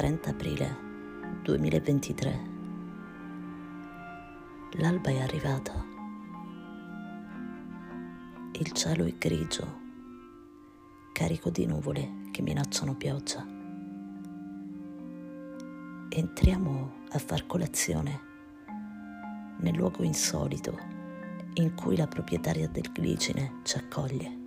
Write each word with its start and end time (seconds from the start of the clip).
30 0.00 0.30
aprile 0.30 0.76
2023. 1.42 2.40
L'alba 4.78 5.10
è 5.10 5.20
arrivata. 5.20 5.84
Il 8.52 8.72
cielo 8.72 9.04
è 9.04 9.14
grigio, 9.18 9.80
carico 11.12 11.50
di 11.50 11.66
nuvole 11.66 12.28
che 12.30 12.40
minacciano 12.40 12.96
pioggia. 12.96 13.46
Entriamo 16.08 16.92
a 17.10 17.18
far 17.18 17.46
colazione 17.46 18.20
nel 19.58 19.74
luogo 19.74 20.02
insolito 20.02 20.78
in 21.56 21.74
cui 21.74 21.98
la 21.98 22.06
proprietaria 22.06 22.68
del 22.68 22.90
glicine 22.90 23.58
ci 23.64 23.76
accoglie, 23.76 24.38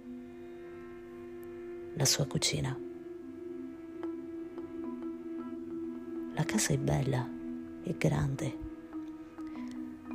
la 1.94 2.06
sua 2.06 2.26
cucina. 2.26 2.76
La 6.36 6.46
casa 6.46 6.74
è 6.74 6.80
bella 6.80 7.30
e 7.84 7.96
grande, 7.96 8.58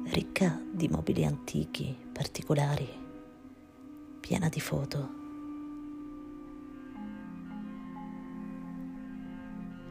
ricca 0.07 0.61
di 0.69 0.89
mobili 0.89 1.25
antichi, 1.25 1.97
particolari, 2.13 2.89
piena 4.19 4.49
di 4.49 4.59
foto. 4.59 5.11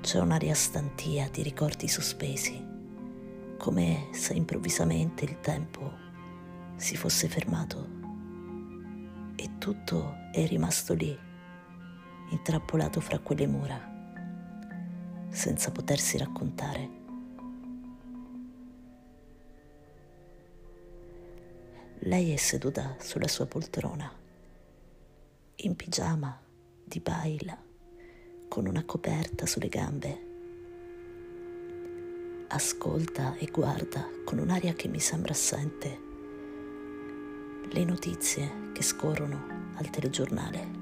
C'è 0.01 0.19
un'aria 0.19 0.53
stantia 0.53 1.29
di 1.29 1.43
ricordi 1.43 1.87
sospesi, 1.87 2.61
come 3.57 4.09
se 4.11 4.33
improvvisamente 4.33 5.23
il 5.23 5.39
tempo 5.39 5.93
si 6.75 6.97
fosse 6.97 7.29
fermato 7.29 7.87
e 9.37 9.51
tutto 9.59 10.15
è 10.33 10.45
rimasto 10.45 10.93
lì, 10.93 11.17
intrappolato 12.31 12.99
fra 12.99 13.17
quelle 13.19 13.47
mura 13.47 13.95
senza 15.29 15.71
potersi 15.71 16.17
raccontare. 16.17 16.89
Lei 21.99 22.31
è 22.31 22.37
seduta 22.37 22.95
sulla 22.99 23.27
sua 23.27 23.45
poltrona, 23.47 24.11
in 25.57 25.75
pigiama, 25.75 26.39
di 26.83 26.99
baila, 26.99 27.57
con 28.47 28.65
una 28.65 28.85
coperta 28.85 29.45
sulle 29.45 29.67
gambe. 29.67 30.25
Ascolta 32.49 33.35
e 33.35 33.47
guarda 33.47 34.07
con 34.23 34.37
un'aria 34.37 34.73
che 34.73 34.87
mi 34.87 34.99
sembra 34.99 35.33
assente 35.33 36.05
le 37.69 37.83
notizie 37.83 38.71
che 38.71 38.81
scorrono 38.81 39.71
al 39.75 39.89
telegiornale. 39.89 40.76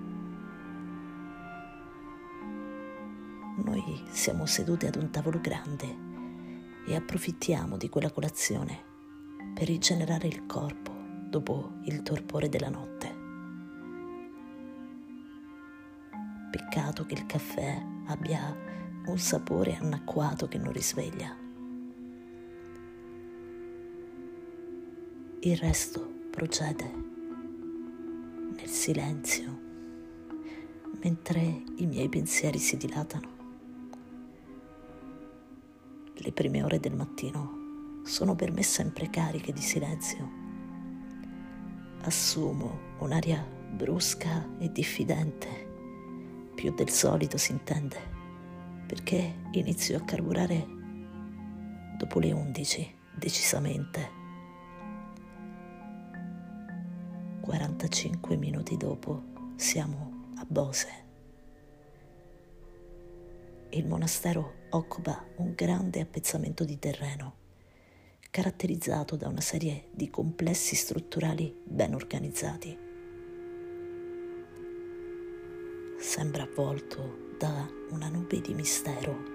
Noi 3.65 4.03
siamo 4.11 4.45
seduti 4.45 4.85
ad 4.85 4.95
un 4.95 5.09
tavolo 5.09 5.41
grande 5.41 5.97
e 6.85 6.95
approfittiamo 6.95 7.77
di 7.77 7.89
quella 7.89 8.11
colazione 8.11 8.79
per 9.55 9.65
rigenerare 9.65 10.27
il 10.27 10.45
corpo 10.45 10.91
dopo 11.27 11.79
il 11.85 12.03
torpore 12.03 12.47
della 12.47 12.69
notte. 12.69 13.15
Peccato 16.51 17.07
che 17.07 17.15
il 17.15 17.25
caffè 17.25 17.83
abbia 18.05 18.55
un 19.07 19.17
sapore 19.17 19.77
anacquato 19.77 20.47
che 20.47 20.59
non 20.59 20.71
risveglia. 20.71 21.35
Il 25.39 25.57
resto 25.57 26.07
procede 26.29 26.93
nel 28.55 28.67
silenzio 28.67 29.59
mentre 31.01 31.63
i 31.77 31.87
miei 31.87 32.09
pensieri 32.09 32.59
si 32.59 32.77
dilatano. 32.77 33.34
Le 36.25 36.31
prime 36.31 36.63
ore 36.63 36.79
del 36.79 36.95
mattino 36.95 37.99
sono 38.03 38.33
per 38.33 38.51
me 38.51 38.63
sempre 38.63 39.11
cariche 39.11 39.53
di 39.53 39.61
silenzio. 39.61 40.27
Assumo 42.01 42.79
un'aria 42.97 43.45
brusca 43.69 44.57
e 44.57 44.71
diffidente, 44.71 45.47
più 46.55 46.73
del 46.73 46.89
solito 46.89 47.37
si 47.37 47.51
intende, 47.51 47.97
perché 48.87 49.41
inizio 49.51 49.97
a 49.97 50.01
carburare 50.03 50.65
dopo 51.95 52.17
le 52.17 52.31
undici, 52.31 52.91
decisamente. 53.15 54.09
45 57.41 58.35
minuti 58.35 58.75
dopo 58.77 59.25
siamo 59.57 60.31
a 60.37 60.45
Bose 60.47 61.04
il 63.77 63.87
monastero 63.87 64.67
occupa 64.69 65.25
un 65.37 65.53
grande 65.53 65.99
appezzamento 65.99 66.63
di 66.63 66.79
terreno, 66.79 67.35
caratterizzato 68.31 69.17
da 69.17 69.27
una 69.27 69.41
serie 69.41 69.89
di 69.91 70.09
complessi 70.09 70.75
strutturali 70.75 71.53
ben 71.61 71.93
organizzati. 71.93 72.77
Sembra 75.99 76.43
avvolto 76.43 77.33
da 77.37 77.69
una 77.89 78.07
nube 78.07 78.39
di 78.39 78.53
mistero, 78.53 79.33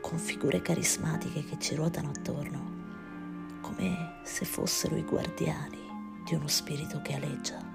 con 0.00 0.18
figure 0.18 0.62
carismatiche 0.62 1.44
che 1.44 1.58
ci 1.58 1.74
ruotano 1.74 2.10
attorno, 2.10 3.60
come 3.60 4.20
se 4.22 4.44
fossero 4.44 4.96
i 4.96 5.02
guardiani 5.02 5.78
di 6.24 6.34
uno 6.34 6.46
spirito 6.46 7.00
che 7.02 7.14
aleggia. 7.14 7.70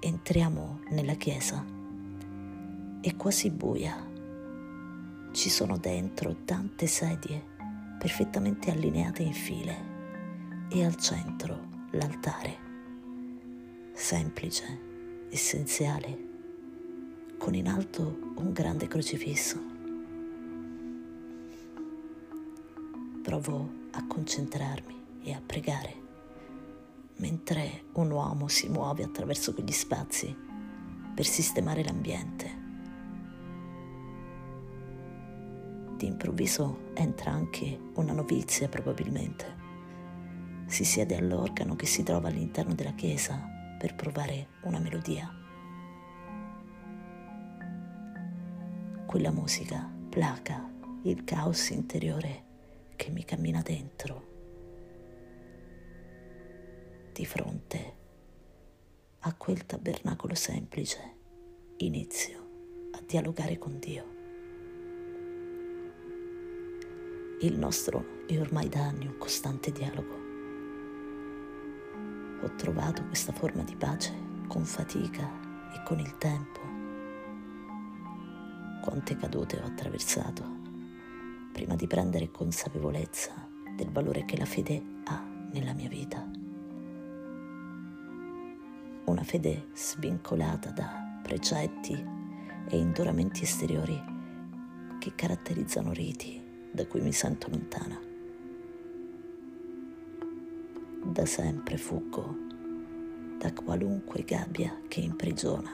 Entriamo 0.00 0.80
nella 0.88 1.14
chiesa 1.14 1.80
è 3.02 3.16
quasi 3.16 3.50
buia. 3.50 3.96
Ci 5.32 5.50
sono 5.50 5.76
dentro 5.76 6.36
tante 6.44 6.86
sedie 6.86 7.50
perfettamente 7.98 8.70
allineate 8.70 9.24
in 9.24 9.32
file 9.32 10.66
e 10.68 10.84
al 10.84 10.94
centro 10.94 11.66
l'altare. 11.90 12.58
Semplice, 13.92 15.26
essenziale, 15.30 16.28
con 17.38 17.54
in 17.54 17.66
alto 17.66 18.34
un 18.36 18.52
grande 18.52 18.86
crocifisso. 18.86 19.60
Provo 23.20 23.68
a 23.90 24.06
concentrarmi 24.06 24.94
e 25.24 25.32
a 25.32 25.42
pregare, 25.44 25.94
mentre 27.16 27.86
un 27.94 28.12
uomo 28.12 28.46
si 28.46 28.68
muove 28.68 29.02
attraverso 29.02 29.52
quegli 29.52 29.72
spazi 29.72 30.32
per 31.14 31.26
sistemare 31.26 31.82
l'ambiente 31.82 32.61
d'improvviso 36.02 36.90
entra 36.94 37.30
anche 37.30 37.78
una 37.94 38.12
novizia 38.12 38.68
probabilmente. 38.68 39.60
Si 40.66 40.84
siede 40.84 41.16
all'organo 41.16 41.76
che 41.76 41.86
si 41.86 42.02
trova 42.02 42.26
all'interno 42.26 42.74
della 42.74 42.94
chiesa 42.94 43.40
per 43.78 43.94
provare 43.94 44.48
una 44.62 44.80
melodia. 44.80 45.32
Quella 49.06 49.30
musica 49.30 49.88
placa 50.08 50.68
il 51.02 51.22
caos 51.22 51.70
interiore 51.70 52.44
che 52.96 53.10
mi 53.10 53.24
cammina 53.24 53.62
dentro. 53.62 54.30
Di 57.12 57.26
fronte 57.26 57.96
a 59.20 59.34
quel 59.34 59.66
tabernacolo 59.66 60.34
semplice 60.34 61.16
inizio 61.76 62.88
a 62.92 63.02
dialogare 63.06 63.56
con 63.58 63.78
Dio. 63.78 64.21
Il 67.42 67.58
nostro 67.58 68.24
è 68.28 68.38
ormai 68.38 68.68
da 68.68 68.84
anni 68.84 69.04
un 69.04 69.18
costante 69.18 69.72
dialogo. 69.72 70.16
Ho 72.40 72.54
trovato 72.54 73.04
questa 73.06 73.32
forma 73.32 73.64
di 73.64 73.74
pace 73.74 74.14
con 74.46 74.64
fatica 74.64 75.28
e 75.74 75.82
con 75.84 75.98
il 75.98 76.18
tempo. 76.18 76.60
Quante 78.80 79.16
cadute 79.16 79.60
ho 79.60 79.66
attraversato 79.66 80.44
prima 81.52 81.74
di 81.74 81.88
prendere 81.88 82.30
consapevolezza 82.30 83.48
del 83.76 83.90
valore 83.90 84.24
che 84.24 84.36
la 84.36 84.44
fede 84.44 84.80
ha 85.06 85.20
nella 85.52 85.72
mia 85.72 85.88
vita. 85.88 86.24
Una 89.06 89.24
fede 89.24 89.66
svincolata 89.74 90.70
da 90.70 91.18
precetti 91.24 91.92
e 92.68 92.78
indoramenti 92.78 93.42
esteriori 93.42 94.00
che 95.00 95.12
caratterizzano 95.16 95.90
riti 95.92 96.41
da 96.72 96.86
cui 96.86 97.00
mi 97.00 97.12
sento 97.12 97.48
lontana. 97.50 98.00
Da 101.04 101.26
sempre 101.26 101.76
fuggo 101.76 102.36
da 103.38 103.52
qualunque 103.52 104.22
gabbia 104.24 104.80
che 104.88 105.00
imprigiona 105.00 105.70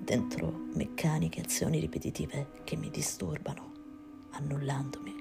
dentro 0.00 0.68
meccaniche 0.74 1.40
azioni 1.40 1.80
ripetitive 1.80 2.62
che 2.64 2.76
mi 2.76 2.90
disturbano, 2.90 3.72
annullandomi. 4.30 5.14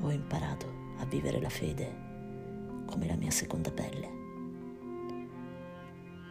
Ho 0.00 0.10
imparato 0.10 0.72
a 0.98 1.04
vivere 1.04 1.40
la 1.40 1.48
fede 1.48 2.02
come 2.86 3.06
la 3.06 3.16
mia 3.16 3.30
seconda 3.30 3.70
pelle. 3.70 4.22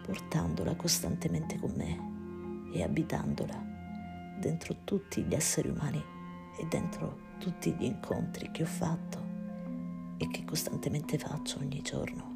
portandola 0.03 0.75
costantemente 0.75 1.57
con 1.57 1.71
me 1.75 2.71
e 2.73 2.83
abitandola 2.83 3.72
dentro 4.43 4.75
tutti 4.83 5.23
gli 5.23 5.33
esseri 5.33 5.69
umani 5.69 6.03
e 6.57 6.65
dentro 6.65 7.31
tutti 7.39 7.73
gli 7.73 7.85
incontri 7.85 8.51
che 8.51 8.63
ho 8.63 8.67
fatto 8.67 9.31
e 10.17 10.27
che 10.27 10.43
costantemente 10.43 11.17
faccio 11.17 11.59
ogni 11.59 11.81
giorno. 11.81 12.31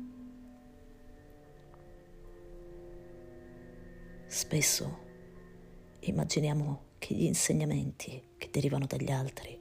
Spesso 4.25 5.05
immaginiamo 5.99 6.83
che 6.97 7.13
gli 7.13 7.23
insegnamenti 7.23 8.23
che 8.37 8.47
derivano 8.51 8.85
dagli 8.85 9.11
altri 9.11 9.59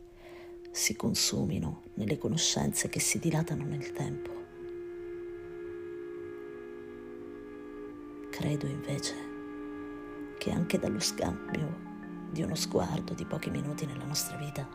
si 0.70 0.94
consumino 0.94 1.82
nelle 1.94 2.16
conoscenze 2.16 2.88
che 2.88 3.00
si 3.00 3.18
dilatano 3.18 3.64
nel 3.64 3.90
tempo. 3.90 4.30
Credo 8.30 8.66
invece 8.66 9.14
che 10.38 10.52
anche 10.52 10.78
dallo 10.78 11.00
scambio 11.00 11.85
di 12.30 12.42
uno 12.42 12.54
sguardo 12.54 13.14
di 13.14 13.24
pochi 13.24 13.50
minuti 13.50 13.86
nella 13.86 14.04
nostra 14.04 14.36
vita 14.36 14.66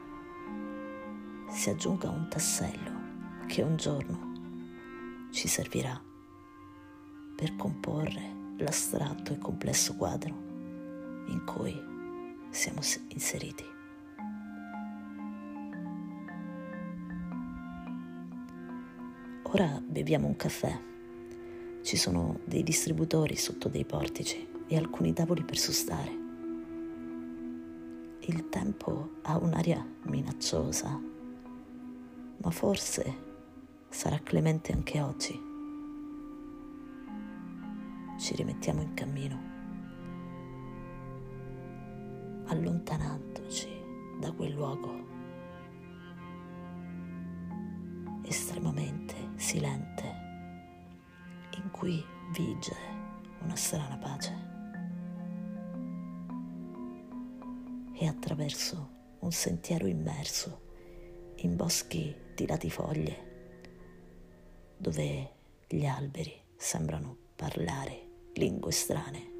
si 1.50 1.70
aggiunga 1.70 2.10
un 2.10 2.28
tassello 2.30 3.46
che 3.48 3.62
un 3.62 3.76
giorno 3.76 5.30
ci 5.32 5.48
servirà 5.48 6.02
per 7.36 7.56
comporre 7.56 8.54
l'astratto 8.58 9.34
e 9.34 9.38
complesso 9.38 9.96
quadro 9.96 10.30
in 11.28 11.44
cui 11.46 11.74
siamo 12.50 12.82
inseriti. 13.10 13.64
Ora 19.44 19.82
beviamo 19.86 20.28
un 20.28 20.36
caffè. 20.36 20.80
Ci 21.82 21.98
sono 21.98 22.40
dei 22.46 22.64
distributori 22.64 23.36
sotto 23.36 23.68
dei 23.68 23.84
portici 23.84 24.48
e 24.68 24.78
alcuni 24.78 25.12
tavoli 25.14 25.44
per 25.44 25.58
sostare. 25.58 26.21
Il 28.26 28.50
tempo 28.50 29.14
ha 29.24 29.36
un'aria 29.36 29.84
minacciosa, 30.04 30.96
ma 32.38 32.52
forse 32.52 33.30
sarà 33.90 34.20
clemente 34.20 34.72
anche 34.72 35.02
oggi. 35.02 35.42
Ci 38.20 38.36
rimettiamo 38.36 38.82
in 38.84 38.94
cammino, 38.94 39.42
allontanandoci 42.46 43.70
da 44.20 44.32
quel 44.34 44.54
luogo 44.54 45.08
estremamente 48.22 49.16
silente 49.36 50.04
in 51.58 51.72
cui 51.72 52.06
vige 52.34 52.76
una 53.42 53.56
strana 53.56 53.98
pace. 53.98 54.51
E 58.02 58.08
attraverso 58.08 58.90
un 59.20 59.32
sentiero 59.32 59.86
immerso 59.86 60.62
in 61.36 61.56
boschi 61.56 62.16
di 62.34 62.48
latifoglie 62.48 63.30
dove 64.76 65.36
gli 65.68 65.86
alberi 65.86 66.34
sembrano 66.56 67.16
parlare 67.36 68.32
lingue 68.34 68.72
strane, 68.72 69.32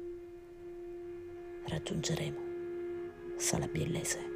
raggiungeremo 1.66 2.40
Sala 3.36 3.66
Biellese. 3.66 4.31